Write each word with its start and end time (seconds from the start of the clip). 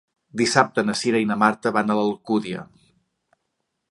Dissabte 0.39 0.83
na 0.87 0.95
Cira 1.01 1.21
i 1.25 1.27
na 1.33 1.37
Marta 1.43 1.73
van 1.77 1.95
a 1.95 1.99
l'Alcúdia. 1.99 2.65